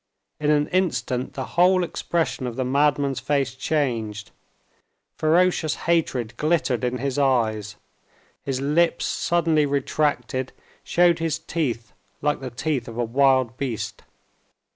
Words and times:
In 0.39 0.49
an 0.49 0.67
instant 0.69 1.33
the 1.33 1.45
whole 1.45 1.83
expression 1.83 2.47
of 2.47 2.55
the 2.55 2.65
madman's 2.65 3.19
face 3.19 3.53
changed. 3.53 4.31
Ferocious 5.15 5.75
hatred 5.85 6.35
glittered 6.37 6.83
in 6.83 6.97
his 6.97 7.19
eyes; 7.19 7.75
his 8.43 8.59
lips, 8.59 9.05
suddenly 9.05 9.67
retracted, 9.67 10.53
showed 10.83 11.19
his 11.19 11.37
teeth 11.37 11.93
like 12.19 12.39
the 12.39 12.49
teeth 12.49 12.87
of 12.87 12.97
a 12.97 13.03
wild 13.05 13.57
beast. 13.57 14.01